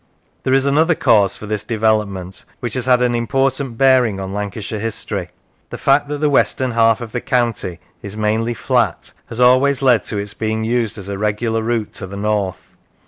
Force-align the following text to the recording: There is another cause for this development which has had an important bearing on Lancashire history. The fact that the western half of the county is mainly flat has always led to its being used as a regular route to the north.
There 0.41 0.53
is 0.55 0.65
another 0.65 0.95
cause 0.95 1.37
for 1.37 1.45
this 1.45 1.63
development 1.63 2.43
which 2.59 2.73
has 2.73 2.87
had 2.87 3.03
an 3.03 3.13
important 3.13 3.77
bearing 3.77 4.19
on 4.19 4.33
Lancashire 4.33 4.79
history. 4.79 5.29
The 5.69 5.77
fact 5.77 6.07
that 6.07 6.17
the 6.17 6.27
western 6.31 6.71
half 6.71 7.01
of 7.01 7.11
the 7.11 7.21
county 7.21 7.79
is 8.01 8.17
mainly 8.17 8.55
flat 8.55 9.13
has 9.27 9.39
always 9.39 9.83
led 9.83 10.03
to 10.05 10.17
its 10.17 10.33
being 10.33 10.63
used 10.63 10.97
as 10.97 11.07
a 11.07 11.19
regular 11.19 11.61
route 11.61 11.93
to 11.93 12.07
the 12.07 12.17
north. 12.17 12.75